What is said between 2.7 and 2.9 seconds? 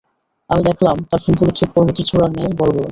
বড়।